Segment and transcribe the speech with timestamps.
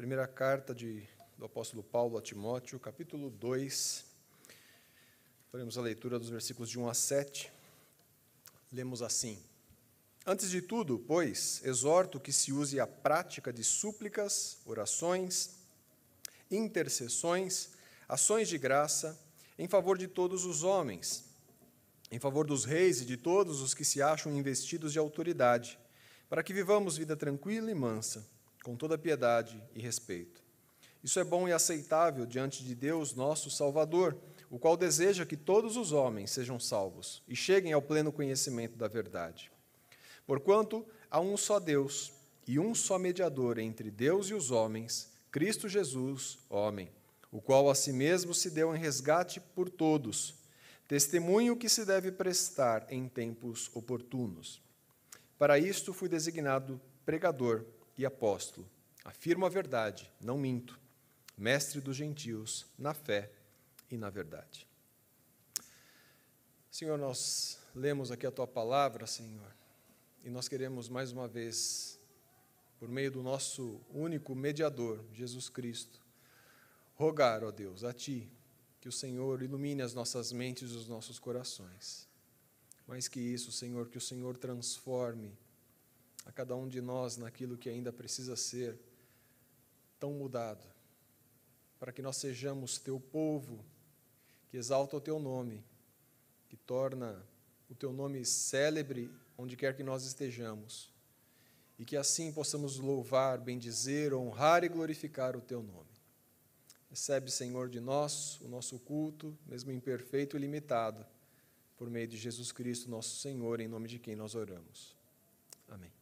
[0.00, 1.06] Primeira carta de,
[1.36, 4.06] do apóstolo Paulo a Timóteo, capítulo 2.
[5.52, 7.52] Faremos a leitura dos versículos de 1 a 7.
[8.72, 9.38] Lemos assim:
[10.24, 15.56] Antes de tudo, pois, exorto que se use a prática de súplicas, orações,
[16.50, 17.68] intercessões,
[18.08, 19.20] ações de graça,
[19.58, 21.26] em favor de todos os homens,
[22.10, 25.78] em favor dos reis e de todos os que se acham investidos de autoridade,
[26.26, 28.26] para que vivamos vida tranquila e mansa
[28.62, 30.42] com toda piedade e respeito.
[31.02, 34.16] Isso é bom e aceitável diante de Deus, nosso Salvador,
[34.50, 38.88] o qual deseja que todos os homens sejam salvos e cheguem ao pleno conhecimento da
[38.88, 39.50] verdade.
[40.26, 42.12] Porquanto há um só Deus
[42.46, 46.90] e um só mediador entre Deus e os homens, Cristo Jesus, homem,
[47.32, 50.34] o qual a si mesmo se deu em resgate por todos,
[50.88, 54.60] testemunho que se deve prestar em tempos oportunos.
[55.38, 57.64] Para isto fui designado pregador
[58.00, 58.68] e apóstolo.
[59.04, 60.80] Afirmo a verdade, não minto.
[61.36, 63.30] Mestre dos gentios, na fé
[63.90, 64.66] e na verdade.
[66.70, 69.54] Senhor, nós lemos aqui a tua palavra, Senhor,
[70.24, 71.98] e nós queremos mais uma vez,
[72.78, 76.00] por meio do nosso único mediador, Jesus Cristo,
[76.94, 78.30] rogar, ó Deus, a ti,
[78.80, 82.08] que o Senhor ilumine as nossas mentes e os nossos corações.
[82.86, 85.36] Mais que isso, Senhor, que o Senhor transforme
[86.30, 88.78] a cada um de nós naquilo que ainda precisa ser
[89.98, 90.64] tão mudado,
[91.78, 93.64] para que nós sejamos teu povo,
[94.48, 95.64] que exalta o teu nome,
[96.48, 97.20] que torna
[97.68, 100.92] o teu nome célebre onde quer que nós estejamos,
[101.76, 105.90] e que assim possamos louvar, bendizer, honrar e glorificar o teu nome.
[106.90, 111.04] Recebe, Senhor, de nós o nosso culto, mesmo imperfeito e limitado,
[111.76, 114.94] por meio de Jesus Cristo, nosso Senhor, em nome de quem nós oramos.
[115.68, 115.99] Amém.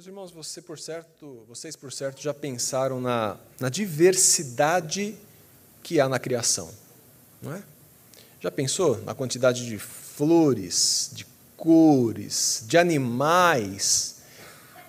[0.00, 5.14] Meus irmãos, você por certo, vocês por certo já pensaram na, na diversidade
[5.82, 6.70] que há na criação,
[7.42, 7.62] não é?
[8.40, 14.22] Já pensou na quantidade de flores, de cores, de animais,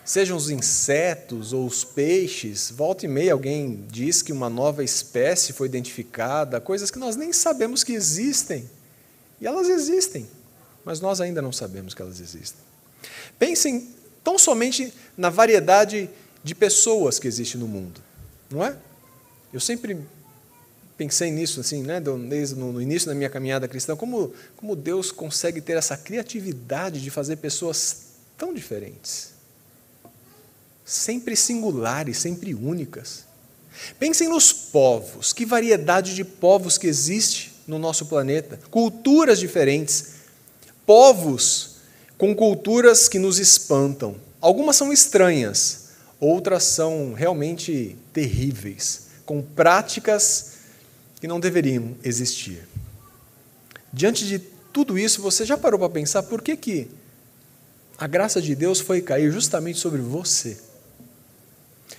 [0.06, 2.72] sejam os insetos ou os peixes?
[2.72, 7.34] Volta e meia alguém diz que uma nova espécie foi identificada, coisas que nós nem
[7.34, 8.70] sabemos que existem.
[9.42, 10.26] E elas existem,
[10.86, 12.62] mas nós ainda não sabemos que elas existem.
[13.38, 16.10] Pensem tão somente na variedade
[16.44, 18.02] de pessoas que existe no mundo,
[18.50, 18.76] não é?
[19.54, 19.98] Eu sempre
[20.98, 22.00] pensei nisso, assim, né,
[22.30, 27.10] desde no início da minha caminhada cristã, como, como Deus consegue ter essa criatividade de
[27.10, 29.32] fazer pessoas tão diferentes,
[30.86, 33.26] sempre singulares, sempre únicas.
[33.98, 40.14] Pensem nos povos, que variedade de povos que existe no nosso planeta, culturas diferentes,
[40.86, 41.71] povos
[42.22, 44.16] com culturas que nos espantam.
[44.40, 45.88] Algumas são estranhas,
[46.20, 50.52] outras são realmente terríveis, com práticas
[51.20, 52.68] que não deveriam existir.
[53.92, 56.92] Diante de tudo isso, você já parou para pensar por que, que
[57.98, 60.60] a graça de Deus foi cair justamente sobre você?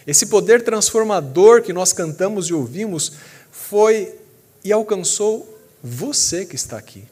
[0.07, 3.15] Esse poder transformador que nós cantamos e ouvimos
[3.51, 4.15] foi
[4.63, 7.12] e alcançou você que está aqui.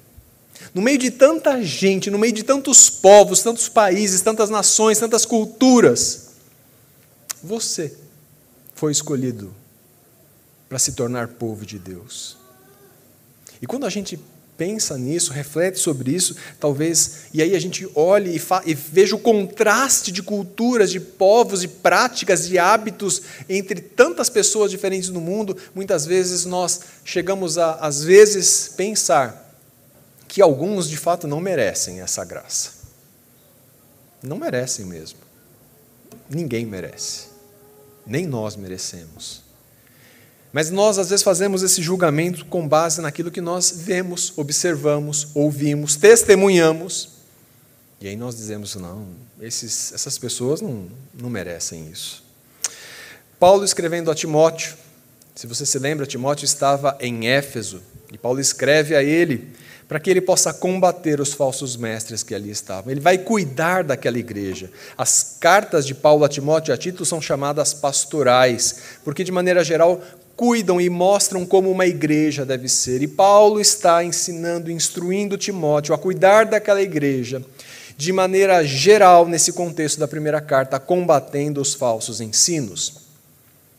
[0.75, 5.25] No meio de tanta gente, no meio de tantos povos, tantos países, tantas nações, tantas
[5.25, 6.31] culturas,
[7.43, 7.95] você
[8.75, 9.55] foi escolhido
[10.69, 12.37] para se tornar povo de Deus.
[13.61, 14.19] E quando a gente
[14.57, 19.19] pensa nisso, reflete sobre isso, talvez, e aí a gente olhe e, e veja o
[19.19, 25.57] contraste de culturas, de povos, de práticas, de hábitos entre tantas pessoas diferentes no mundo,
[25.75, 29.50] muitas vezes nós chegamos a, às vezes, pensar
[30.31, 32.75] que alguns de fato não merecem essa graça.
[34.23, 35.19] Não merecem mesmo.
[36.29, 37.27] Ninguém merece.
[38.07, 39.43] Nem nós merecemos.
[40.53, 45.97] Mas nós, às vezes, fazemos esse julgamento com base naquilo que nós vemos, observamos, ouvimos,
[45.97, 47.09] testemunhamos.
[48.01, 49.09] E aí nós dizemos: não,
[49.41, 52.23] esses, essas pessoas não, não merecem isso.
[53.37, 54.77] Paulo escrevendo a Timóteo,
[55.35, 59.59] se você se lembra, Timóteo estava em Éfeso, e Paulo escreve a ele
[59.91, 62.93] para que ele possa combater os falsos mestres que ali estavam.
[62.93, 64.71] Ele vai cuidar daquela igreja.
[64.97, 69.65] As cartas de Paulo a Timóteo e a Tito são chamadas pastorais, porque de maneira
[69.65, 70.01] geral
[70.37, 73.03] cuidam e mostram como uma igreja deve ser.
[73.03, 77.45] E Paulo está ensinando, instruindo Timóteo a cuidar daquela igreja
[77.97, 83.09] de maneira geral nesse contexto da primeira carta, combatendo os falsos ensinos.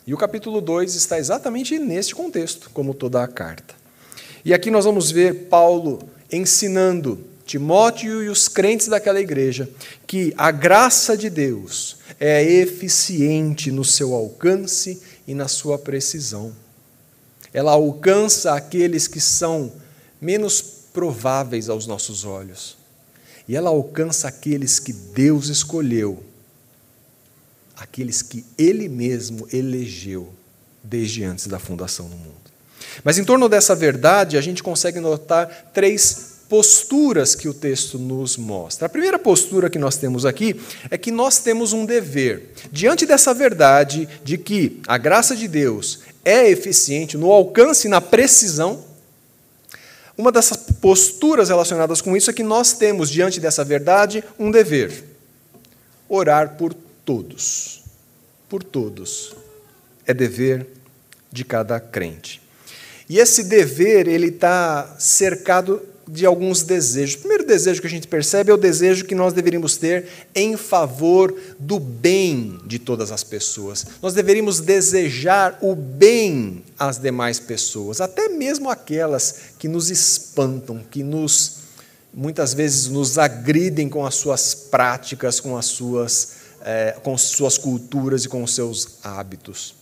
[0.06, 3.81] E o capítulo 2 está exatamente neste contexto, como toda a carta.
[4.44, 6.00] E aqui nós vamos ver Paulo
[6.32, 9.70] ensinando Timóteo e os crentes daquela igreja
[10.08, 16.54] que a graça de Deus é eficiente no seu alcance e na sua precisão.
[17.54, 19.72] Ela alcança aqueles que são
[20.20, 20.62] menos
[20.94, 22.78] prováveis aos nossos olhos.
[23.48, 26.24] E ela alcança aqueles que Deus escolheu,
[27.76, 30.32] aqueles que Ele mesmo elegeu
[30.84, 32.52] desde antes da fundação do mundo.
[33.04, 38.36] Mas em torno dessa verdade, a gente consegue notar três posturas que o texto nos
[38.36, 38.86] mostra.
[38.86, 40.60] A primeira postura que nós temos aqui
[40.90, 42.52] é que nós temos um dever.
[42.70, 48.02] Diante dessa verdade de que a graça de Deus é eficiente no alcance e na
[48.02, 48.84] precisão,
[50.18, 55.06] uma dessas posturas relacionadas com isso é que nós temos, diante dessa verdade, um dever:
[56.10, 56.74] orar por
[57.06, 57.82] todos.
[58.50, 59.34] Por todos.
[60.06, 60.68] É dever
[61.32, 62.41] de cada crente.
[63.12, 67.16] E esse dever, ele está cercado de alguns desejos.
[67.16, 70.56] O primeiro desejo que a gente percebe é o desejo que nós deveríamos ter em
[70.56, 73.86] favor do bem de todas as pessoas.
[74.02, 81.04] Nós deveríamos desejar o bem às demais pessoas, até mesmo aquelas que nos espantam, que
[81.04, 81.57] nos
[82.14, 86.30] muitas vezes nos agridem com as suas práticas, com as suas,
[86.64, 89.81] é, com suas culturas e com os seus hábitos.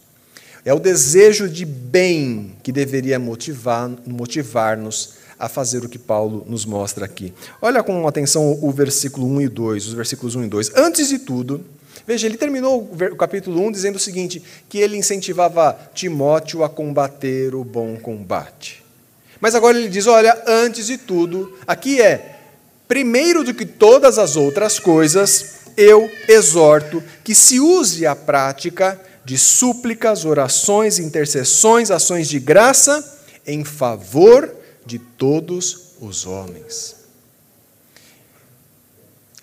[0.65, 6.65] É o desejo de bem que deveria motivar, motivar-nos a fazer o que Paulo nos
[6.65, 7.33] mostra aqui.
[7.61, 10.71] Olha com atenção o versículo 1 e 2, os versículos 1 e 2.
[10.75, 11.63] Antes de tudo,
[12.05, 17.55] veja, ele terminou o capítulo 1 dizendo o seguinte: que ele incentivava Timóteo a combater
[17.55, 18.83] o bom combate.
[19.39, 22.37] Mas agora ele diz: olha, antes de tudo, aqui é,
[22.85, 29.37] primeiro do que todas as outras coisas, eu exorto que se use a prática de
[29.37, 34.51] súplicas, orações, intercessões, ações de graça em favor
[34.83, 36.95] de todos os homens.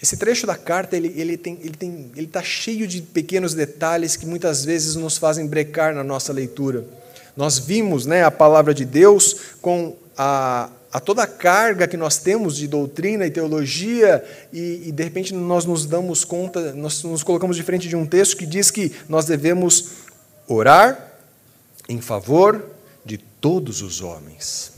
[0.03, 4.17] Esse trecho da carta ele ele tem ele tem ele está cheio de pequenos detalhes
[4.17, 6.85] que muitas vezes nos fazem brecar na nossa leitura.
[7.37, 12.19] Nós vimos, né, a palavra de Deus com a, a toda a carga que nós
[12.19, 17.23] temos de doutrina e teologia e, e de repente nós nos damos conta, nós nos
[17.23, 19.91] colocamos de frente de um texto que diz que nós devemos
[20.49, 21.13] orar
[21.89, 22.65] em favor
[23.05, 24.73] de todos os homens.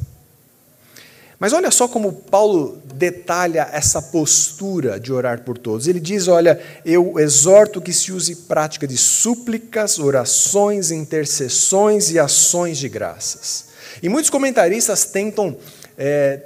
[1.38, 5.87] Mas olha só como Paulo detalha essa postura de orar por todos.
[5.87, 12.76] Ele diz: Olha, eu exorto que se use prática de súplicas, orações, intercessões e ações
[12.76, 13.66] de graças.
[14.02, 15.56] E muitos comentaristas tentam
[15.98, 16.40] é,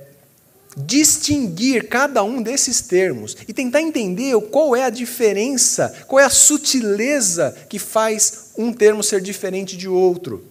[0.77, 6.31] distinguir cada um desses termos e tentar entender qual é a diferença, qual é a
[6.31, 10.45] sutileza que faz um termo ser diferente de outro.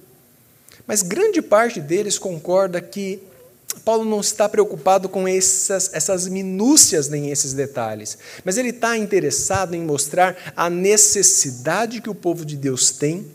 [0.86, 3.19] Mas grande parte deles concorda que
[3.83, 9.74] Paulo não está preocupado com essas, essas minúcias nem esses detalhes, mas ele está interessado
[9.74, 13.25] em mostrar a necessidade que o povo de Deus tem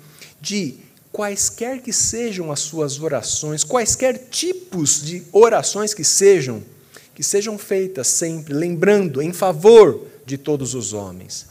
[0.41, 0.86] de
[1.17, 6.63] quaisquer que sejam as suas orações, quaisquer tipos de orações que sejam,
[7.15, 11.47] que sejam feitas sempre, lembrando, em favor de todos os homens.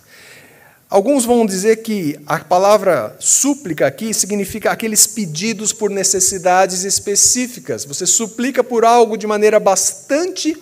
[0.88, 7.86] Alguns vão dizer que a palavra súplica aqui significa aqueles pedidos por necessidades específicas.
[7.86, 10.56] Você suplica por algo de maneira bastante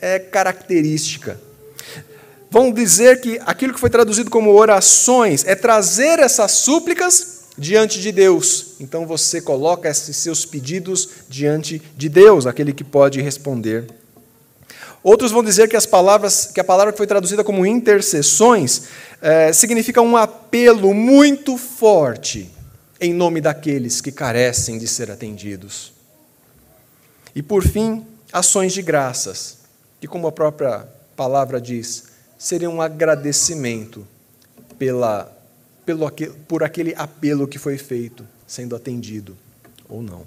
[0.00, 1.38] é, característica.
[2.50, 8.10] Vão dizer que aquilo que foi traduzido como orações é trazer essas súplicas diante de
[8.10, 8.76] Deus.
[8.80, 13.86] Então você coloca esses seus pedidos diante de Deus, aquele que pode responder.
[15.02, 18.84] Outros vão dizer que as palavras, que a palavra que foi traduzida como intercessões
[19.20, 22.50] é, significa um apelo muito forte
[22.98, 25.92] em nome daqueles que carecem de ser atendidos.
[27.34, 29.58] E por fim, ações de graças,
[30.00, 32.04] que como a própria palavra diz,
[32.38, 34.06] seriam um agradecimento
[34.78, 35.30] pela,
[35.84, 36.10] pelo,
[36.46, 39.36] por aquele apelo que foi feito, sendo atendido
[39.88, 40.22] ou não.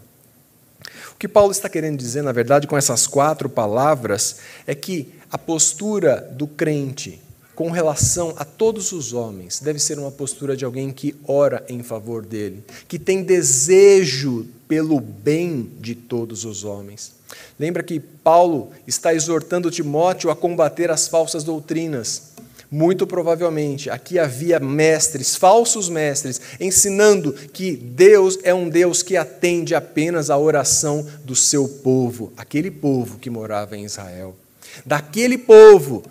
[1.11, 5.37] O que Paulo está querendo dizer, na verdade, com essas quatro palavras, é que a
[5.37, 7.21] postura do crente
[7.55, 11.83] com relação a todos os homens deve ser uma postura de alguém que ora em
[11.83, 17.13] favor dele, que tem desejo pelo bem de todos os homens.
[17.59, 22.32] Lembra que Paulo está exortando Timóteo a combater as falsas doutrinas.
[22.75, 29.75] Muito provavelmente aqui havia mestres, falsos mestres, ensinando que Deus é um Deus que atende
[29.75, 34.35] apenas a oração do seu povo, aquele povo que morava em Israel.
[34.83, 36.01] Daquele povo,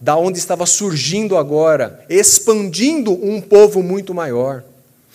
[0.00, 4.64] da onde estava surgindo agora, expandindo um povo muito maior.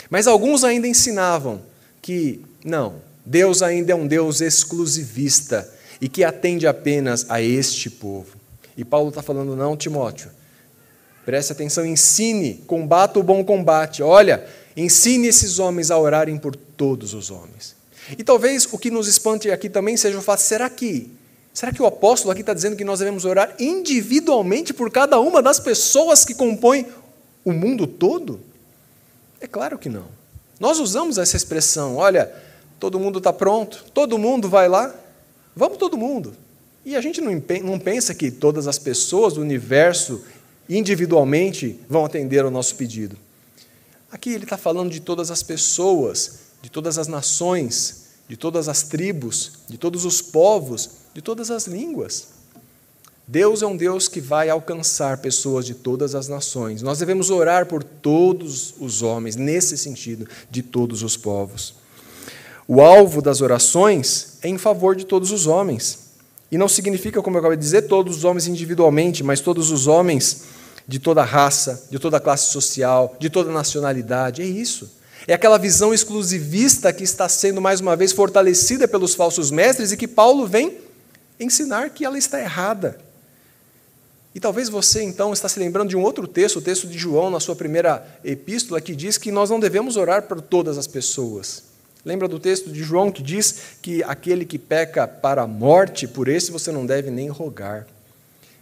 [0.10, 1.62] Mas alguns ainda ensinavam
[2.02, 5.70] que não, Deus ainda é um Deus exclusivista
[6.00, 8.38] e que atende apenas a este povo.
[8.78, 10.32] E Paulo está falando, não, Timóteo,
[11.26, 14.04] preste atenção, ensine, combata o bom combate.
[14.04, 17.76] Olha, ensine esses homens a orarem por todos os homens.
[18.18, 21.10] E talvez o que nos espante aqui também seja o fato: será que,
[21.54, 25.42] será que o apóstolo aqui está dizendo que nós devemos orar individualmente por cada uma
[25.42, 26.86] das pessoas que compõem
[27.46, 28.42] o mundo todo?
[29.40, 30.08] É claro que não.
[30.60, 32.32] Nós usamos essa expressão: olha,
[32.80, 34.94] todo mundo está pronto, todo mundo vai lá,
[35.56, 36.36] vamos todo mundo.
[36.86, 40.22] E a gente não pensa que todas as pessoas do universo
[40.70, 43.18] individualmente vão atender ao nosso pedido.
[44.12, 48.84] Aqui ele está falando de todas as pessoas, de todas as nações, de todas as
[48.84, 52.28] tribos, de todos os povos, de todas as línguas.
[53.28, 56.82] Deus é um Deus que vai alcançar pessoas de todas as nações.
[56.82, 61.76] Nós devemos orar por todos os homens, nesse sentido, de todos os povos.
[62.68, 66.03] O alvo das orações é em favor de todos os homens.
[66.52, 69.88] E não significa, como eu acabei de dizer, todos os homens individualmente, mas todos os
[69.88, 70.44] homens
[70.88, 74.42] de toda raça, de toda classe social, de toda nacionalidade.
[74.42, 74.90] É isso.
[75.28, 79.98] É aquela visão exclusivista que está sendo mais uma vez fortalecida pelos falsos mestres e
[79.98, 80.78] que Paulo vem
[81.40, 83.00] ensinar que ela está errada.
[84.36, 87.30] E talvez você então está se lembrando de um outro texto, o texto de João
[87.30, 91.73] na sua primeira epístola, que diz que nós não devemos orar por todas as pessoas.
[92.06, 96.28] Lembra do texto de João que diz que aquele que peca para a morte, por
[96.28, 97.88] esse você não deve nem rogar.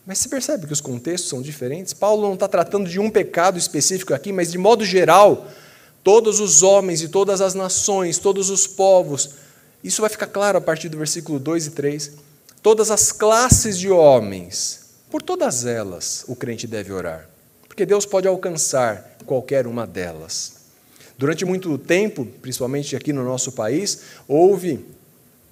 [0.05, 1.93] Mas você percebe que os contextos são diferentes?
[1.93, 5.47] Paulo não está tratando de um pecado específico aqui, mas de modo geral,
[6.03, 9.31] todos os homens e todas as nações, todos os povos.
[9.83, 12.11] Isso vai ficar claro a partir do versículo 2 e 3.
[12.61, 17.27] Todas as classes de homens, por todas elas o crente deve orar,
[17.67, 20.60] porque Deus pode alcançar qualquer uma delas.
[21.21, 24.83] Durante muito tempo, principalmente aqui no nosso país, houve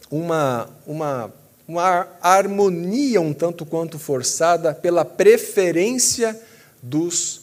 [0.10, 1.32] uma, uma
[1.68, 6.36] uma harmonia um tanto quanto forçada pela preferência
[6.82, 7.42] dos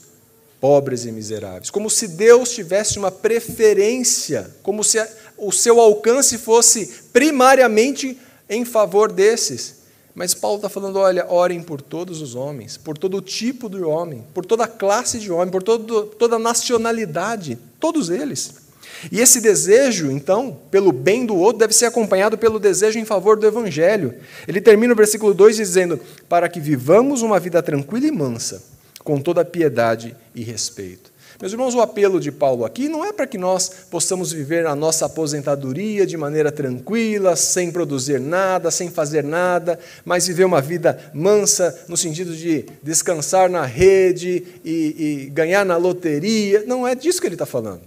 [0.60, 1.70] pobres e miseráveis.
[1.70, 4.98] Como se Deus tivesse uma preferência, como se
[5.38, 8.18] o seu alcance fosse primariamente
[8.50, 9.76] em favor desses.
[10.16, 14.24] Mas Paulo está falando: olha, orem por todos os homens, por todo tipo de homem,
[14.32, 18.66] por toda classe de homem, por todo, toda nacionalidade, todos eles.
[19.12, 23.36] E esse desejo, então, pelo bem do outro, deve ser acompanhado pelo desejo em favor
[23.36, 24.14] do Evangelho.
[24.48, 28.64] Ele termina o versículo 2 dizendo: Para que vivamos uma vida tranquila e mansa,
[29.04, 31.12] com toda piedade e respeito.
[31.38, 34.74] Meus irmãos, o apelo de Paulo aqui não é para que nós possamos viver a
[34.74, 40.98] nossa aposentadoria de maneira tranquila, sem produzir nada, sem fazer nada, mas viver uma vida
[41.12, 46.64] mansa, no sentido de descansar na rede e, e ganhar na loteria.
[46.66, 47.82] Não é disso que ele está falando.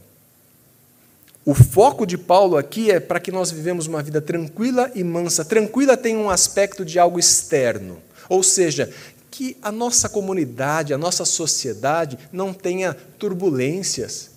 [1.43, 5.43] O foco de Paulo aqui é para que nós vivemos uma vida tranquila e mansa.
[5.43, 7.97] Tranquila tem um aspecto de algo externo,
[8.29, 8.91] ou seja,
[9.31, 14.31] que a nossa comunidade, a nossa sociedade não tenha turbulências,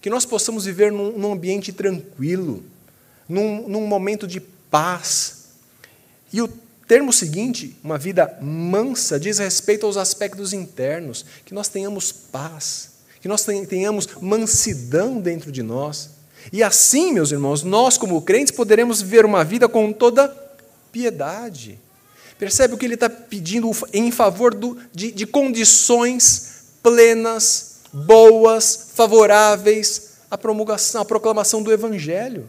[0.00, 2.62] que nós possamos viver num, num ambiente tranquilo,
[3.28, 5.48] num, num momento de paz.
[6.32, 6.48] E o
[6.86, 12.90] termo seguinte, uma vida mansa, diz respeito aos aspectos internos, que nós tenhamos paz,
[13.20, 16.10] que nós tenhamos mansidão dentro de nós.
[16.52, 20.28] E assim, meus irmãos, nós, como crentes, poderemos viver uma vida com toda
[20.90, 21.78] piedade.
[22.38, 26.48] Percebe o que ele está pedindo em favor do, de, de condições
[26.82, 32.48] plenas, boas, favoráveis à promulgação, à proclamação do Evangelho.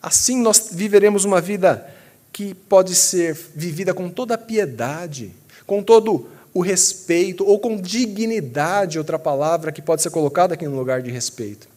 [0.00, 1.94] Assim nós viveremos uma vida
[2.32, 5.32] que pode ser vivida com toda a piedade,
[5.66, 10.76] com todo o respeito, ou com dignidade, outra palavra que pode ser colocada aqui no
[10.76, 11.68] lugar de respeito.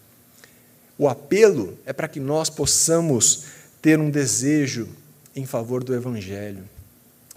[0.98, 3.46] O apelo é para que nós possamos
[3.81, 4.88] ter um desejo
[5.36, 6.63] em favor do Evangelho.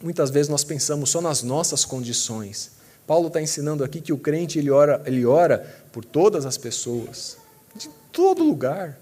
[0.02, 2.72] Muitas vezes nós pensamos só nas nossas condições.
[3.06, 7.36] Paulo está ensinando aqui que o crente ele ora, ele ora por todas as pessoas,
[7.76, 8.98] de todo lugar.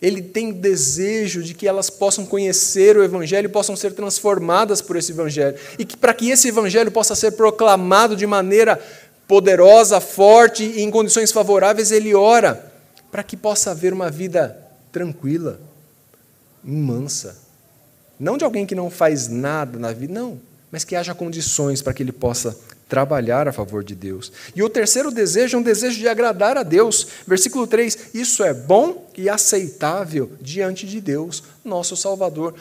[0.00, 5.12] Ele tem desejo de que elas possam conhecer o Evangelho possam ser transformadas por esse
[5.12, 5.56] Evangelho.
[5.78, 8.80] E que para que esse Evangelho possa ser proclamado de maneira
[9.28, 12.72] poderosa, forte e em condições favoráveis, ele ora
[13.10, 14.56] para que possa haver uma vida
[14.90, 15.60] tranquila,
[16.62, 17.41] mansa.
[18.22, 21.92] Não de alguém que não faz nada na vida, não, mas que haja condições para
[21.92, 22.56] que ele possa
[22.88, 24.30] trabalhar a favor de Deus.
[24.54, 27.04] E o terceiro desejo é um desejo de agradar a Deus.
[27.26, 32.54] Versículo 3: Isso é bom e aceitável diante de Deus, nosso Salvador.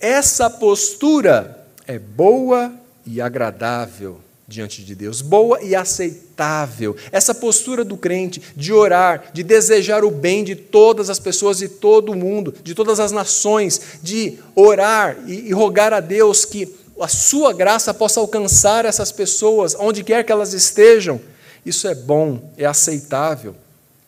[0.00, 2.72] Essa postura é boa
[3.04, 6.96] e agradável diante de Deus, boa e aceitável.
[7.10, 11.68] Essa postura do crente de orar, de desejar o bem de todas as pessoas de
[11.68, 16.74] todo o mundo, de todas as nações, de orar e, e rogar a Deus que
[17.00, 21.20] a sua graça possa alcançar essas pessoas, onde quer que elas estejam.
[21.64, 23.54] Isso é bom, é aceitável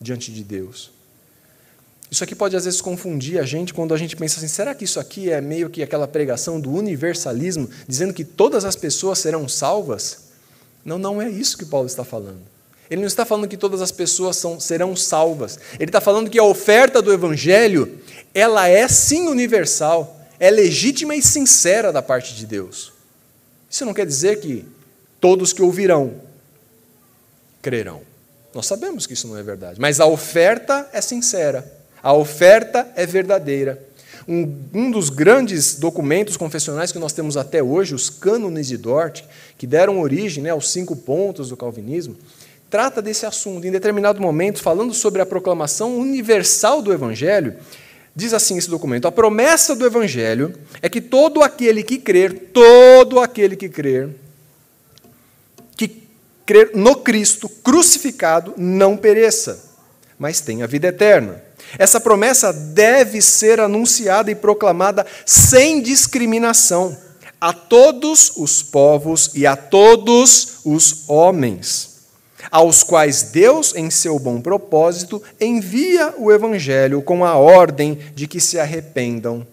[0.01, 0.93] diante de Deus.
[2.11, 4.85] Isso aqui pode às vezes confundir a gente quando a gente pensa assim: será que
[4.85, 9.49] isso aqui é meio que aquela pregação do universalismo, dizendo que todas as pessoas serão
[9.49, 10.24] salvas?
[10.85, 12.43] Não, não é isso que Paulo está falando.
[12.91, 15.59] Ele não está falando que todas as pessoas são, serão salvas.
[15.75, 17.99] Ele está falando que a oferta do Evangelho,
[18.35, 22.93] ela é sim universal, é legítima e sincera da parte de Deus.
[23.71, 24.65] Isso não quer dizer que
[25.21, 26.21] todos que ouvirão
[27.63, 28.03] crerão.
[28.55, 31.67] Nós sabemos que isso não é verdade, mas a oferta é sincera,
[32.03, 33.83] a oferta é verdadeira.
[34.27, 39.23] Um, um, dos grandes documentos confessionais que nós temos até hoje, os cânones de Dort,
[39.59, 42.17] que deram origem né, aos cinco pontos do calvinismo,
[42.71, 43.67] trata desse assunto.
[43.67, 47.55] Em determinado momento, falando sobre a proclamação universal do Evangelho,
[48.17, 53.21] diz assim esse documento: a promessa do Evangelho é que todo aquele que crer, todo
[53.21, 54.09] aquele que crer,
[55.77, 56.03] que
[56.47, 59.73] crer no Cristo crucificado, não pereça,
[60.19, 61.43] mas tenha vida eterna.
[61.79, 66.97] Essa promessa deve ser anunciada e proclamada sem discriminação
[67.41, 72.07] a todos os povos e a todos os homens,
[72.51, 78.41] aos quais Deus, em seu bom propósito, envia o Evangelho com a ordem de que
[78.41, 79.47] se arrependam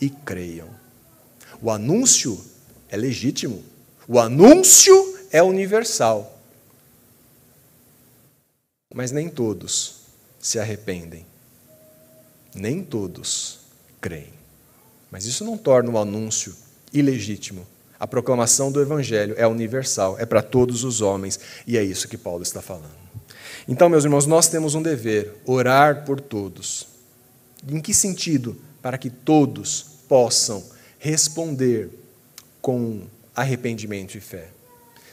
[0.00, 0.68] e creiam.
[1.60, 2.38] O anúncio
[2.88, 3.64] é legítimo,
[4.06, 6.38] o anúncio é universal,
[8.94, 10.02] mas nem todos
[10.38, 11.26] se arrependem
[12.54, 13.60] nem todos
[14.00, 14.32] creem.
[15.10, 16.54] Mas isso não torna o anúncio
[16.92, 17.66] ilegítimo.
[17.98, 22.18] A proclamação do Evangelho é universal, é para todos os homens, e é isso que
[22.18, 23.04] Paulo está falando.
[23.66, 26.86] Então, meus irmãos, nós temos um dever: orar por todos.
[27.66, 28.56] Em que sentido?
[28.82, 30.62] Para que todos possam
[30.98, 31.88] responder
[32.60, 33.02] com
[33.34, 34.48] arrependimento e fé.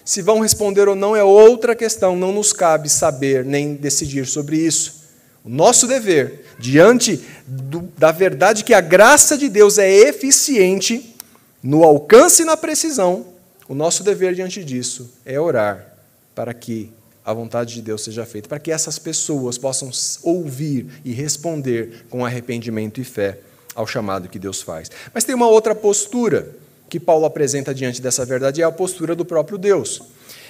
[0.04, 4.58] Se vão responder ou não é outra questão, não nos cabe saber nem decidir sobre
[4.58, 5.01] isso.
[5.44, 11.16] O nosso dever, diante do, da verdade que a graça de Deus é eficiente
[11.64, 13.26] no alcance e na precisão,
[13.68, 15.96] o nosso dever diante disso é orar
[16.36, 16.92] para que
[17.24, 19.90] a vontade de Deus seja feita, para que essas pessoas possam
[20.24, 23.40] ouvir e responder com arrependimento e fé
[23.76, 24.90] ao chamado que Deus faz.
[25.14, 26.56] Mas tem uma outra postura
[26.90, 30.02] que Paulo apresenta diante dessa verdade, é a postura do próprio Deus.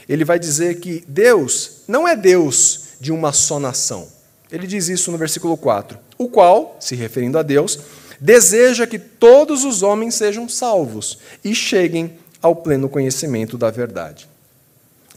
[0.10, 4.08] Ele vai dizer que Deus não é Deus de uma só nação.
[4.52, 7.80] Ele diz isso no versículo 4: O qual, se referindo a Deus,
[8.20, 14.28] deseja que todos os homens sejam salvos e cheguem ao pleno conhecimento da verdade.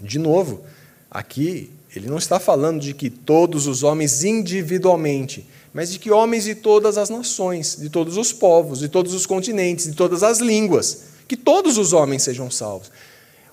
[0.00, 0.62] De novo,
[1.10, 6.44] aqui ele não está falando de que todos os homens individualmente, mas de que homens
[6.44, 10.38] de todas as nações, de todos os povos, de todos os continentes, de todas as
[10.38, 12.90] línguas, que todos os homens sejam salvos.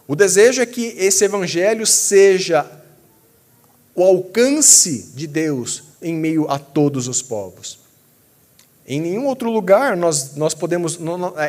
[0.07, 2.69] O desejo é que esse evangelho seja
[3.95, 7.79] o alcance de Deus em meio a todos os povos.
[8.87, 10.99] Em nenhum outro lugar nós, nós podemos.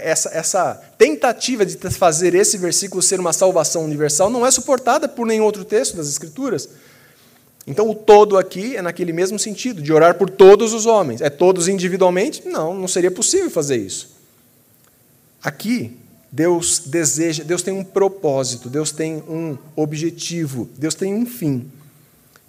[0.03, 5.27] essa, essa tentativa de fazer esse versículo ser uma salvação universal não é suportada por
[5.27, 6.69] nenhum outro texto das Escrituras.
[7.67, 11.21] Então, o todo aqui é naquele mesmo sentido, de orar por todos os homens.
[11.21, 12.47] É todos individualmente?
[12.47, 14.17] Não, não seria possível fazer isso.
[15.41, 15.97] Aqui,
[16.31, 21.71] Deus deseja, Deus tem um propósito, Deus tem um objetivo, Deus tem um fim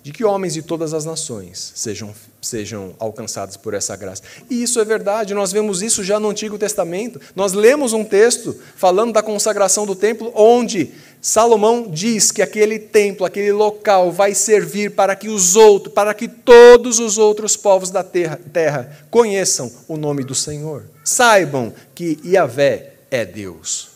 [0.03, 4.21] de que homens de todas as nações sejam, sejam alcançados por essa graça.
[4.49, 7.21] E isso é verdade, nós vemos isso já no Antigo Testamento.
[7.33, 13.25] Nós lemos um texto falando da consagração do templo, onde Salomão diz que aquele templo,
[13.25, 18.03] aquele local vai servir para que os outros, para que todos os outros povos da
[18.03, 20.83] terra, terra conheçam o nome do Senhor.
[21.05, 23.87] Saibam que Yahvé é Deus.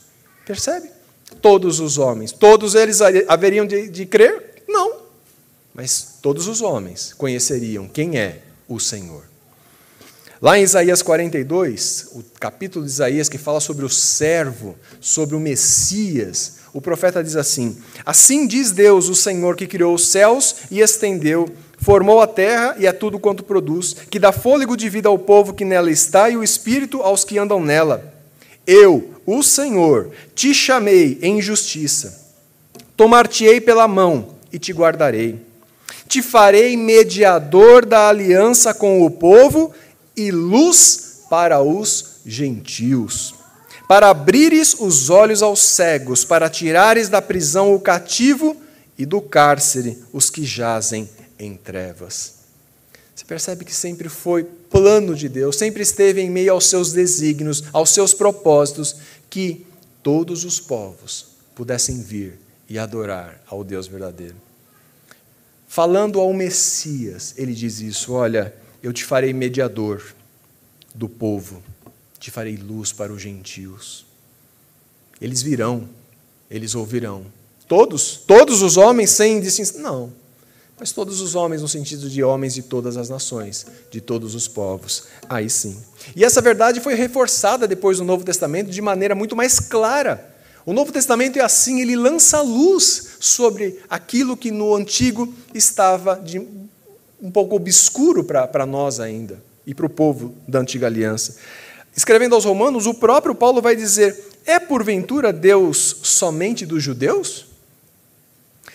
[0.45, 0.89] Percebe?
[1.41, 4.63] Todos os homens, todos eles haveriam de, de crer?
[4.65, 5.06] Não
[5.77, 9.23] mas todos os homens conheceriam quem é o Senhor.
[10.41, 15.39] Lá em Isaías 42, o capítulo de Isaías que fala sobre o servo, sobre o
[15.39, 20.79] Messias, o profeta diz assim: Assim diz Deus, o Senhor que criou os céus e
[20.79, 25.19] estendeu, formou a terra e a tudo quanto produz, que dá fôlego de vida ao
[25.19, 28.13] povo que nela está e o espírito aos que andam nela.
[28.65, 32.33] Eu, o Senhor, te chamei em justiça,
[32.95, 35.46] tomar-te-ei pela mão e te guardarei
[36.07, 39.73] te farei mediador da aliança com o povo
[40.15, 43.35] e luz para os gentios,
[43.87, 48.55] para abrires os olhos aos cegos, para tirares da prisão o cativo
[48.97, 52.33] e do cárcere os que jazem em trevas.
[53.15, 57.63] Você percebe que sempre foi plano de Deus, sempre esteve em meio aos seus desígnios,
[57.73, 58.95] aos seus propósitos,
[59.29, 59.65] que
[60.01, 62.39] todos os povos pudessem vir
[62.69, 64.46] e adorar ao Deus verdadeiro.
[65.67, 70.01] Falando ao Messias, ele diz isso: Olha, eu te farei mediador
[70.95, 71.61] do povo,
[72.17, 74.05] te farei luz para os gentios.
[75.21, 75.87] Eles virão,
[76.49, 77.25] eles ouvirão.
[77.67, 79.81] Todos, todos os homens sem distinção?
[79.81, 80.13] Não.
[80.79, 84.47] Mas todos os homens, no sentido de homens de todas as nações, de todos os
[84.47, 85.05] povos.
[85.27, 85.75] Aí sim.
[86.15, 90.36] E essa verdade foi reforçada depois do Novo Testamento de maneira muito mais clara.
[90.67, 96.39] O Novo Testamento é assim, ele lança luz sobre aquilo que no Antigo estava de,
[97.21, 101.37] um pouco obscuro para nós ainda e para o povo da antiga aliança.
[101.95, 107.45] Escrevendo aos Romanos, o próprio Paulo vai dizer: É porventura Deus somente dos judeus?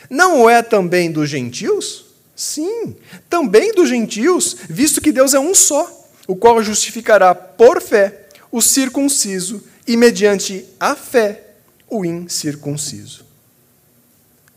[0.09, 2.07] Não é também dos gentios?
[2.35, 2.97] Sim,
[3.29, 8.63] também dos gentios, visto que Deus é um só, o qual justificará por fé o
[8.63, 11.52] circunciso e, mediante a fé,
[11.93, 13.27] o incircunciso.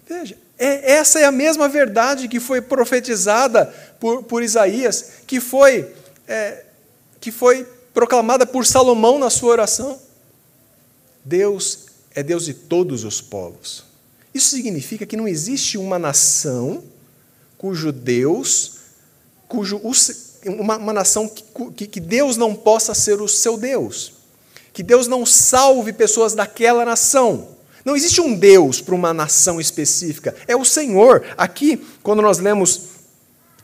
[0.08, 3.66] Veja, é, essa é a mesma verdade que foi profetizada
[4.00, 5.94] por, por Isaías, que foi,
[6.26, 6.64] é,
[7.20, 10.00] que foi proclamada por Salomão na sua oração.
[11.26, 13.84] Deus é Deus de todos os povos.
[14.34, 16.84] Isso significa que não existe uma nação
[17.58, 18.78] cujo Deus,
[19.46, 19.82] cujo
[20.46, 21.28] uma, uma nação
[21.76, 24.15] que, que Deus não possa ser o seu Deus,
[24.76, 27.48] que Deus não salve pessoas daquela nação.
[27.86, 31.24] Não existe um Deus para uma nação específica, é o Senhor.
[31.38, 32.90] Aqui, quando nós lemos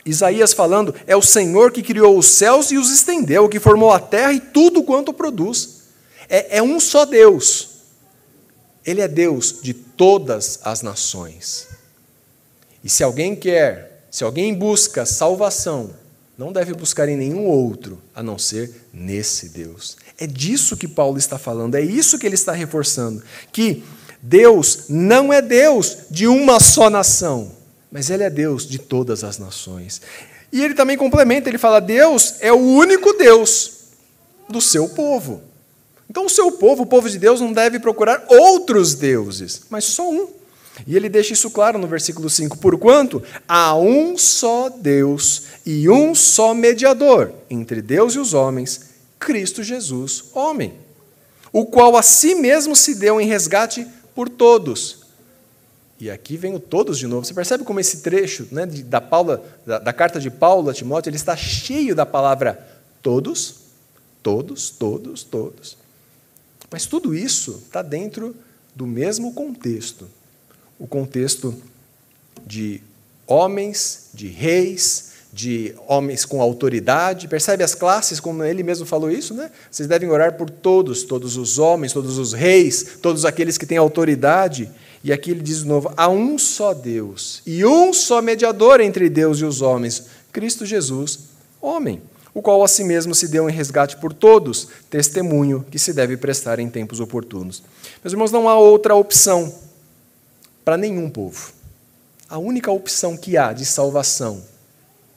[0.05, 3.99] Isaías falando, é o Senhor que criou os céus e os estendeu, que formou a
[3.99, 5.81] terra e tudo quanto produz.
[6.29, 7.71] É, é um só Deus.
[8.85, 11.67] Ele é Deus de todas as nações.
[12.81, 15.89] E se alguém quer, se alguém busca salvação,
[16.37, 19.97] não deve buscar em nenhum outro a não ser nesse Deus.
[20.21, 23.83] É disso que Paulo está falando, é isso que ele está reforçando: que
[24.21, 27.51] Deus não é Deus de uma só nação,
[27.91, 29.99] mas Ele é Deus de todas as nações.
[30.53, 33.71] E ele também complementa, ele fala: Deus é o único Deus
[34.47, 35.41] do seu povo.
[36.07, 40.07] Então, o seu povo, o povo de Deus, não deve procurar outros deuses, mas só
[40.07, 40.27] um.
[40.85, 46.13] E ele deixa isso claro no versículo 5: Porquanto há um só Deus e um
[46.13, 48.90] só mediador entre Deus e os homens,
[49.21, 50.73] Cristo Jesus, homem,
[51.53, 55.01] o qual a si mesmo se deu em resgate por todos.
[55.99, 57.25] E aqui vem o todos de novo.
[57.25, 61.09] Você percebe como esse trecho né, da, Paula, da, da carta de Paulo a Timóteo
[61.09, 62.67] ele está cheio da palavra
[63.01, 63.55] todos,
[64.23, 65.77] todos, todos, todos.
[66.69, 68.35] Mas tudo isso está dentro
[68.75, 70.09] do mesmo contexto
[70.81, 71.55] o contexto
[72.43, 72.81] de
[73.27, 77.27] homens, de reis, de homens com autoridade.
[77.27, 79.49] Percebe as classes, como ele mesmo falou isso, né?
[79.69, 83.77] Vocês devem orar por todos, todos os homens, todos os reis, todos aqueles que têm
[83.77, 84.69] autoridade.
[85.03, 89.09] E aqui ele diz de novo: há um só Deus e um só mediador entre
[89.09, 91.19] Deus e os homens, Cristo Jesus,
[91.61, 92.01] homem
[92.33, 96.15] o qual a si mesmo se deu em resgate por todos, testemunho que se deve
[96.15, 97.61] prestar em tempos oportunos.
[98.03, 99.53] Meus irmãos, não há outra opção
[100.63, 101.51] para nenhum povo.
[102.29, 104.41] A única opção que há de salvação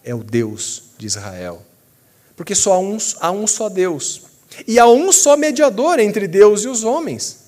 [0.05, 1.63] é o Deus de Israel.
[2.37, 4.23] Porque só há um, há um só Deus.
[4.67, 7.39] E há um só mediador entre Deus e os homens: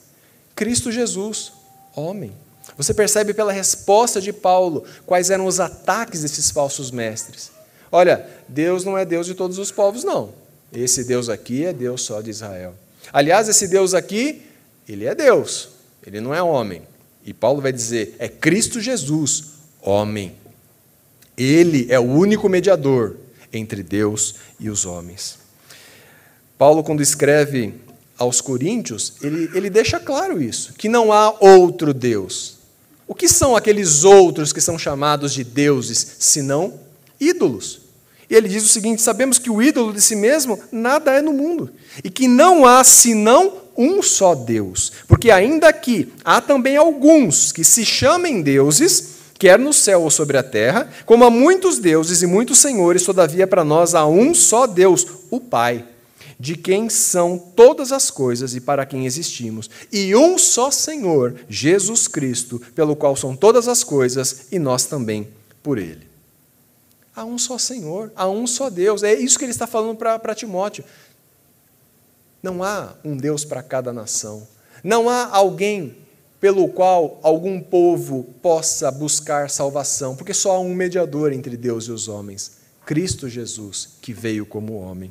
[0.55, 1.53] Cristo Jesus,
[1.95, 2.33] homem.
[2.77, 7.51] Você percebe pela resposta de Paulo quais eram os ataques desses falsos mestres.
[7.91, 10.33] Olha, Deus não é Deus de todos os povos, não.
[10.73, 12.75] Esse Deus aqui é Deus só de Israel.
[13.13, 14.43] Aliás, esse Deus aqui,
[14.89, 15.71] ele é Deus,
[16.05, 16.83] ele não é homem.
[17.25, 19.45] E Paulo vai dizer: é Cristo Jesus,
[19.81, 20.35] homem.
[21.37, 23.17] Ele é o único mediador
[23.53, 25.39] entre Deus e os homens.
[26.59, 27.75] Paulo, quando escreve
[28.17, 32.57] aos Coríntios, ele, ele deixa claro isso: que não há outro Deus.
[33.07, 36.81] O que são aqueles outros que são chamados de deuses, senão
[37.21, 37.83] ídolos.
[38.29, 41.33] E ele diz o seguinte: sabemos que o ídolo de si mesmo nada é no
[41.33, 41.71] mundo,
[42.03, 44.93] e que não há senão um só Deus.
[45.07, 50.37] Porque ainda aqui há também alguns que se chamem deuses, quer no céu ou sobre
[50.37, 54.67] a terra, como há muitos deuses e muitos senhores, todavia para nós há um só
[54.67, 55.85] Deus, o Pai,
[56.39, 62.07] de quem são todas as coisas e para quem existimos, e um só Senhor, Jesus
[62.09, 65.29] Cristo, pelo qual são todas as coisas e nós também
[65.63, 66.07] por ele.
[67.15, 69.03] Há um só Senhor, há um só Deus.
[69.03, 70.85] É isso que ele está falando para Timóteo.
[72.43, 74.47] Não há um Deus para cada nação.
[74.85, 75.97] Não há alguém
[76.41, 81.93] pelo qual algum povo possa buscar salvação, porque só há um mediador entre Deus e
[81.93, 82.53] os homens,
[82.85, 85.11] Cristo Jesus, que veio como homem.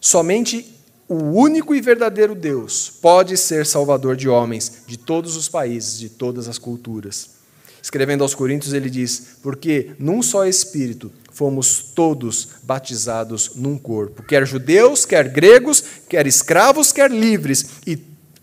[0.00, 5.98] Somente o único e verdadeiro Deus pode ser salvador de homens de todos os países,
[5.98, 7.30] de todas as culturas.
[7.82, 14.46] Escrevendo aos Coríntios, ele diz: Porque num só Espírito fomos todos batizados num corpo, quer
[14.46, 17.98] judeus, quer gregos, quer escravos, quer livres, e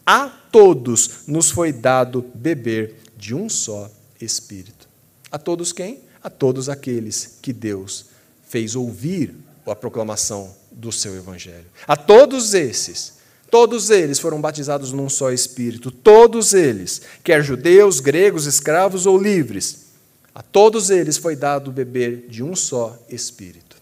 [0.06, 4.90] a todos nos foi dado beber de um só Espírito.
[5.32, 6.00] A todos quem?
[6.24, 8.06] A todos aqueles que Deus
[8.48, 9.36] fez ouvir
[9.68, 11.68] a proclamação do seu Evangelho.
[11.88, 13.20] A todos esses,
[13.52, 19.86] todos eles foram batizados num só Espírito, todos eles, quer judeus, gregos, escravos ou livres,
[20.34, 23.78] a todos eles foi dado beber de um só Espírito.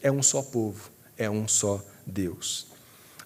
[0.00, 2.70] É um só povo, é um só Deus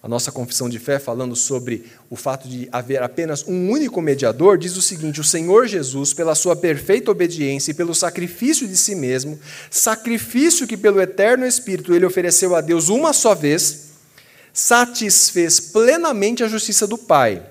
[0.07, 4.57] a nossa confissão de fé, falando sobre o fato de haver apenas um único mediador,
[4.57, 8.95] diz o seguinte: O Senhor Jesus, pela sua perfeita obediência e pelo sacrifício de si
[8.95, 9.37] mesmo,
[9.69, 13.95] sacrifício que pelo eterno Espírito ele ofereceu a Deus uma só vez,
[14.53, 17.45] satisfez plenamente a justiça do Pai.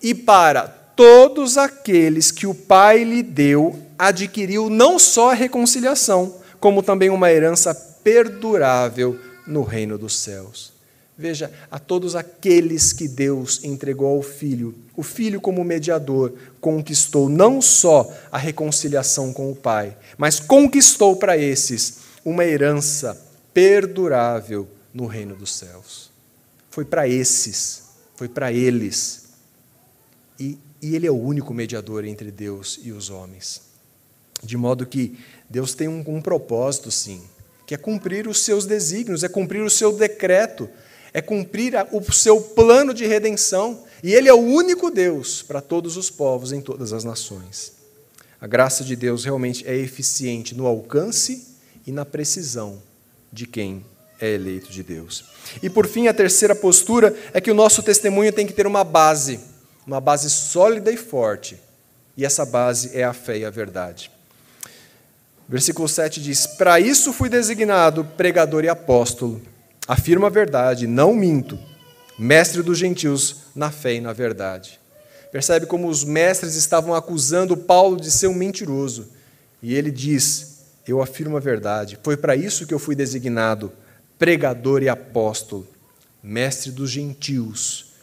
[0.00, 6.84] E para todos aqueles que o Pai lhe deu, adquiriu não só a reconciliação, como
[6.84, 10.78] também uma herança perdurável no reino dos céus.
[11.20, 17.60] Veja, a todos aqueles que Deus entregou ao Filho, o Filho, como mediador, conquistou não
[17.60, 25.36] só a reconciliação com o Pai, mas conquistou para esses uma herança perdurável no reino
[25.36, 26.10] dos céus.
[26.70, 27.82] Foi para esses,
[28.16, 29.24] foi para eles.
[30.38, 33.60] E, e Ele é o único mediador entre Deus e os homens.
[34.42, 35.18] De modo que
[35.50, 37.20] Deus tem um, um propósito, sim,
[37.66, 40.66] que é cumprir os seus desígnios, é cumprir o seu decreto
[41.12, 45.96] é cumprir o seu plano de redenção, e Ele é o único Deus para todos
[45.96, 47.72] os povos em todas as nações.
[48.40, 51.46] A graça de Deus realmente é eficiente no alcance
[51.86, 52.80] e na precisão
[53.30, 53.84] de quem
[54.18, 55.24] é eleito de Deus.
[55.62, 58.84] E por fim, a terceira postura é que o nosso testemunho tem que ter uma
[58.84, 59.40] base,
[59.86, 61.58] uma base sólida e forte.
[62.16, 64.10] E essa base é a fé e a verdade.
[65.48, 69.40] Versículo 7 diz: Para isso fui designado pregador e apóstolo
[69.90, 71.58] afirma a verdade, não minto,
[72.16, 74.78] mestre dos gentios na fé e na verdade.
[75.32, 79.08] Percebe como os mestres estavam acusando Paulo de ser um mentiroso.
[79.60, 81.98] E ele diz: Eu afirmo a verdade.
[82.04, 83.72] Foi para isso que eu fui designado
[84.16, 85.66] pregador e apóstolo,
[86.22, 87.94] mestre dos gentios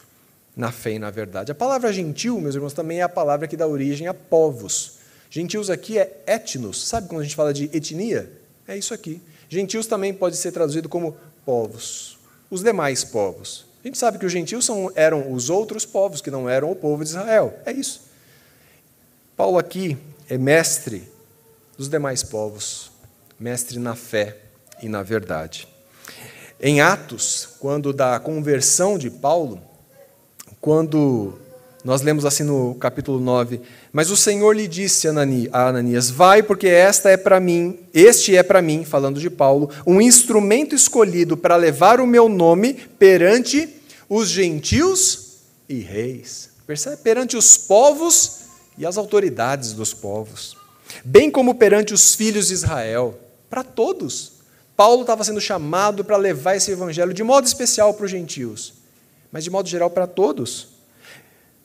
[0.54, 1.52] na fé e na verdade.
[1.52, 4.98] A palavra gentil, meus irmãos, também é a palavra que dá origem a povos.
[5.30, 6.86] Gentios aqui é etnos.
[6.86, 8.30] Sabe quando a gente fala de etnia?
[8.66, 9.22] É isso aqui.
[9.48, 11.16] Gentios também pode ser traduzido como
[11.48, 12.18] povos,
[12.50, 13.64] os demais povos.
[13.82, 16.76] A gente sabe que os gentios são, eram os outros povos que não eram o
[16.76, 17.58] povo de Israel.
[17.64, 18.02] É isso.
[19.34, 19.96] Paulo aqui
[20.28, 21.10] é mestre
[21.78, 22.92] dos demais povos,
[23.40, 24.36] mestre na fé
[24.82, 25.66] e na verdade.
[26.60, 29.58] Em Atos, quando da conversão de Paulo,
[30.60, 31.38] quando
[31.84, 33.60] nós lemos assim no capítulo 9:
[33.92, 38.42] Mas o Senhor lhe disse a Ananias: Vai, porque esta é para mim, este é
[38.42, 43.68] para mim, falando de Paulo, um instrumento escolhido para levar o meu nome perante
[44.08, 45.36] os gentios
[45.68, 46.50] e reis.
[46.66, 46.96] Percebe?
[46.98, 48.40] Perante os povos
[48.76, 50.56] e as autoridades dos povos,
[51.04, 54.38] bem como perante os filhos de Israel, para todos.
[54.76, 58.74] Paulo estava sendo chamado para levar esse evangelho de modo especial para os gentios,
[59.32, 60.77] mas de modo geral para todos.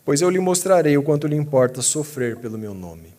[0.06, 3.14] Pois eu lhe mostrarei o quanto lhe importa sofrer pelo meu nome.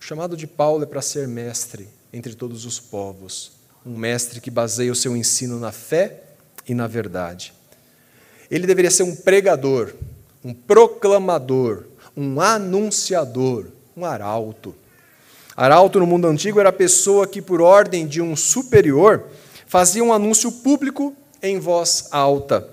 [0.00, 3.52] O chamado de Paulo é para ser mestre entre todos os povos,
[3.84, 6.22] um mestre que baseia o seu ensino na fé
[6.68, 7.52] e na verdade.
[8.48, 9.94] Ele deveria ser um pregador,
[10.44, 14.76] um proclamador, um anunciador, um arauto.
[15.56, 19.24] Arauto no mundo antigo era a pessoa que, por ordem de um superior,
[19.66, 22.68] fazia um anúncio público em voz alta.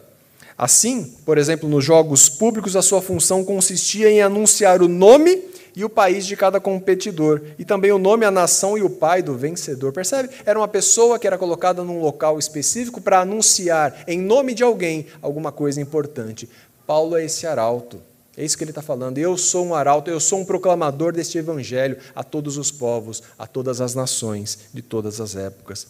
[0.60, 5.42] Assim, por exemplo, nos jogos públicos, a sua função consistia em anunciar o nome
[5.74, 9.24] e o país de cada competidor, e também o nome, a nação e o pai
[9.24, 9.94] do vencedor.
[9.94, 10.28] Percebe?
[10.46, 15.06] Era uma pessoa que era colocada num local específico para anunciar, em nome de alguém,
[15.22, 16.50] alguma coisa importante.
[16.86, 18.02] Paulo é esse arauto.
[18.36, 19.18] É isso que ele está falando.
[19.18, 23.48] Eu sou um arauto, eu sou um proclamador deste evangelho a todos os povos, a
[23.48, 25.88] todas as nações, de todas as épocas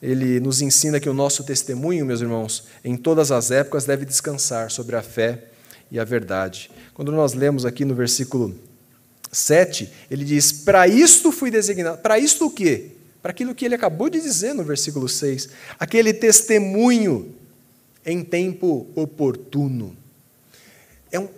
[0.00, 4.70] ele nos ensina que o nosso testemunho, meus irmãos, em todas as épocas deve descansar
[4.70, 5.44] sobre a fé
[5.90, 6.70] e a verdade.
[6.94, 8.54] Quando nós lemos aqui no versículo
[9.30, 11.98] 7, ele diz: Para isto fui designado.
[11.98, 12.92] Para isto o quê?
[13.20, 15.48] Para aquilo que ele acabou de dizer no versículo 6.
[15.78, 17.34] Aquele testemunho
[18.06, 19.96] em tempo oportuno.
[21.10, 21.28] É um,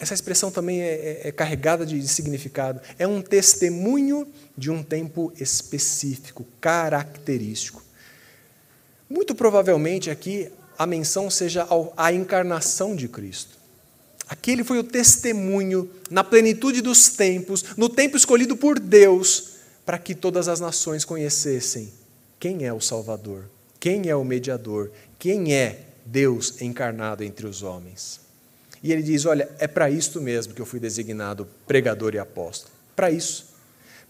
[0.00, 2.80] essa expressão também é, é, é carregada de, de significado.
[2.98, 7.82] É um testemunho de um tempo específico, característico.
[9.08, 13.58] Muito provavelmente aqui a menção seja a encarnação de Cristo.
[14.26, 20.14] Aquele foi o testemunho na plenitude dos tempos, no tempo escolhido por Deus, para que
[20.14, 21.92] todas as nações conhecessem
[22.38, 28.29] quem é o Salvador, quem é o mediador, quem é Deus encarnado entre os homens.
[28.82, 32.72] E ele diz: Olha, é para isto mesmo que eu fui designado pregador e apóstolo.
[32.96, 33.50] Para isso.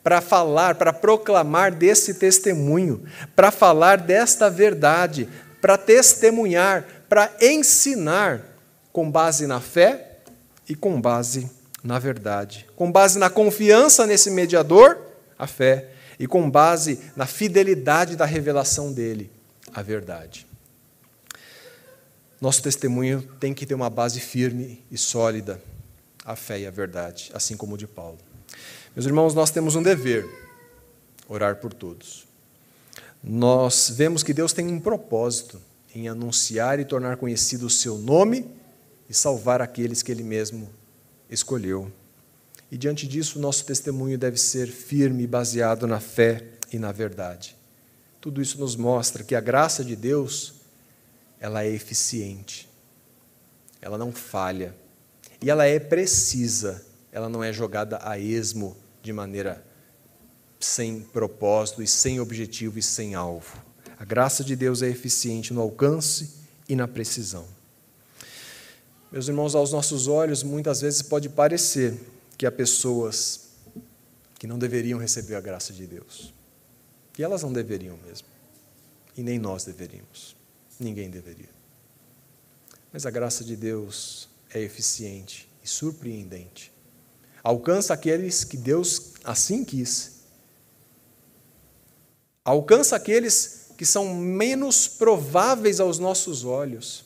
[0.03, 3.05] Para falar, para proclamar desse testemunho,
[3.37, 5.29] para falar desta verdade,
[5.61, 8.43] para testemunhar, para ensinar
[8.93, 10.19] com base na fé
[10.69, 11.51] e com base
[11.83, 14.99] na verdade, com base na confiança nesse mediador,
[15.39, 19.31] a fé, e com base na fidelidade da revelação dele,
[19.73, 20.47] a verdade.
[22.41, 25.61] Nosso testemunho tem que ter uma base firme e sólida,
[26.25, 28.19] a fé e a verdade, assim como o de Paulo.
[28.97, 30.27] Meus irmãos, nós temos um dever:
[31.29, 32.27] orar por todos.
[33.23, 35.61] Nós vemos que Deus tem um propósito
[35.95, 38.47] em anunciar e tornar conhecido o seu nome
[39.09, 40.71] e salvar aqueles que ele mesmo
[41.29, 41.93] escolheu.
[42.71, 47.57] E diante disso, nosso testemunho deve ser firme baseado na fé e na verdade.
[48.21, 50.55] Tudo isso nos mostra que a graça de Deus,
[51.41, 52.69] ela é eficiente.
[53.81, 54.77] Ela não falha.
[55.43, 56.85] E ela é precisa.
[57.11, 59.65] Ela não é jogada a esmo de maneira
[60.61, 63.65] sem propósito e sem objetivo e sem alvo.
[63.99, 66.35] A graça de Deus é eficiente no alcance
[66.69, 67.47] e na precisão.
[69.11, 71.99] Meus irmãos, aos nossos olhos, muitas vezes pode parecer
[72.37, 73.49] que há pessoas
[74.39, 76.33] que não deveriam receber a graça de Deus.
[77.19, 78.29] E elas não deveriam mesmo.
[79.17, 80.40] E nem nós deveríamos.
[80.81, 81.51] Ninguém deveria.
[82.93, 86.73] Mas a graça de Deus é eficiente e surpreendente.
[87.45, 90.23] Alcança aqueles que Deus assim quis.
[92.45, 97.05] Alcança aqueles que são menos prováveis aos nossos olhos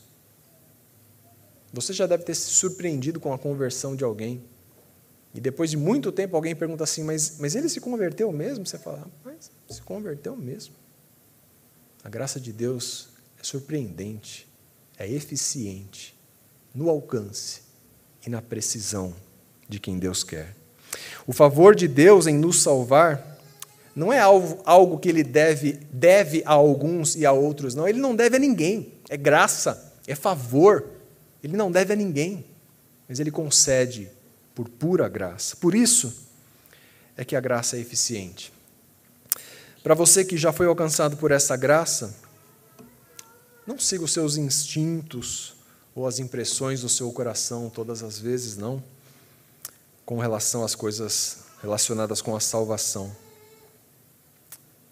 [1.74, 4.40] você já deve ter se surpreendido com a conversão de alguém.
[5.34, 8.64] E depois de muito tempo alguém pergunta assim: Mas, mas ele se converteu mesmo?
[8.64, 10.72] Você fala: Mas se converteu mesmo.
[12.04, 13.08] A graça de Deus
[13.44, 14.48] é surpreendente,
[14.98, 16.16] é eficiente
[16.74, 17.60] no alcance
[18.26, 19.14] e na precisão
[19.68, 20.56] de quem Deus quer.
[21.26, 23.38] O favor de Deus em nos salvar
[23.94, 27.86] não é algo, que ele deve, deve a alguns e a outros, não.
[27.86, 28.92] Ele não deve a ninguém.
[29.08, 30.88] É graça, é favor.
[31.42, 32.44] Ele não deve a ninguém,
[33.06, 34.10] mas ele concede
[34.54, 35.54] por pura graça.
[35.56, 36.26] Por isso
[37.16, 38.52] é que a graça é eficiente.
[39.82, 42.23] Para você que já foi alcançado por essa graça,
[43.66, 45.54] não siga os seus instintos
[45.94, 48.82] ou as impressões do seu coração todas as vezes, não,
[50.04, 53.14] com relação às coisas relacionadas com a salvação.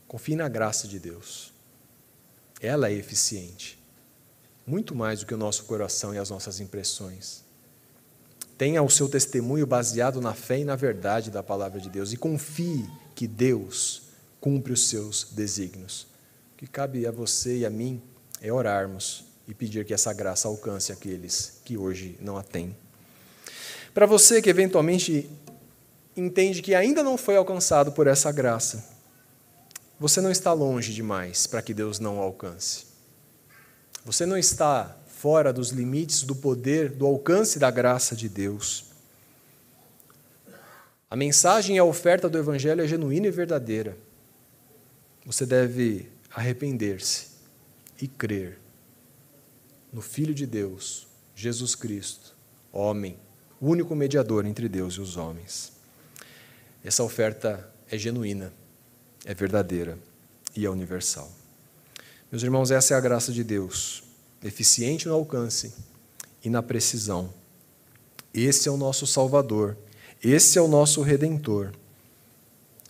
[0.09, 1.53] Confie na graça de Deus.
[2.61, 3.83] Ela é eficiente
[4.67, 7.43] muito mais do que o nosso coração e as nossas impressões.
[8.57, 12.17] Tenha o seu testemunho baseado na fé e na verdade da palavra de Deus e
[12.17, 14.03] confie que Deus
[14.41, 16.07] cumpre os seus desígnios.
[16.55, 18.01] O que cabe a você e a mim
[18.43, 22.77] é orarmos e pedir que essa graça alcance aqueles que hoje não a têm.
[23.95, 25.31] Para você que eventualmente
[26.17, 28.85] entende que ainda não foi alcançado por essa graça,
[29.99, 32.87] você não está longe demais para que Deus não alcance.
[34.05, 38.87] Você não está fora dos limites do poder, do alcance da graça de Deus.
[41.09, 43.97] A mensagem e a oferta do Evangelho é genuína e verdadeira.
[45.25, 47.32] Você deve arrepender-se
[48.03, 48.59] e crer
[49.93, 52.35] no Filho de Deus, Jesus Cristo,
[52.73, 53.17] homem,
[53.61, 55.71] o único mediador entre Deus e os homens.
[56.83, 58.53] Essa oferta é genuína,
[59.25, 59.97] é verdadeira
[60.57, 61.31] e é universal.
[62.31, 64.03] Meus irmãos, essa é a graça de Deus,
[64.43, 65.73] eficiente no alcance
[66.43, 67.33] e na precisão.
[68.35, 69.77] Esse é o nosso Salvador,
[70.21, 71.71] esse é o nosso Redentor,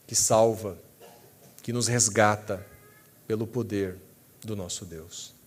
[0.06, 0.78] que salva,
[1.62, 2.66] que nos resgata
[3.26, 3.98] pelo poder
[4.44, 5.31] do nosso Deus.